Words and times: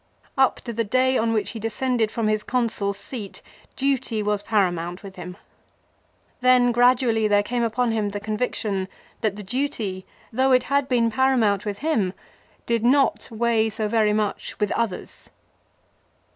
Up 0.35 0.61
to 0.61 0.73
the 0.73 0.83
day 0.83 1.15
on 1.15 1.31
which 1.31 1.51
he 1.51 1.59
descended 1.59 2.09
from 2.09 2.27
his 2.27 2.41
Consul's 2.41 2.97
seat 2.97 3.43
duty 3.75 4.23
was 4.23 4.41
paramount 4.41 5.03
with 5.03 5.15
him. 5.15 5.37
Then 6.39 6.71
gradually 6.71 7.27
there 7.27 7.43
came 7.43 7.61
upon 7.61 7.91
him 7.91 8.09
conviction 8.09 8.87
that 9.19 9.35
the 9.35 9.43
duty, 9.43 10.07
though 10.33 10.53
it 10.53 10.63
had 10.63 10.89
been 10.89 11.11
paramount 11.11 11.65
with 11.67 11.77
him, 11.85 12.13
did 12.65 12.83
not 12.83 13.29
weigh 13.29 13.69
so 13.69 13.87
very 13.87 14.11
much 14.11 14.59
with 14.59 14.71
others. 14.71 15.29